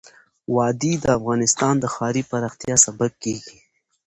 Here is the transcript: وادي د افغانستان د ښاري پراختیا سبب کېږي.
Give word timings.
وادي 0.55 0.93
د 1.03 1.05
افغانستان 1.17 1.73
د 1.79 1.85
ښاري 1.93 2.23
پراختیا 2.31 2.75
سبب 2.85 3.11
کېږي. 3.23 3.57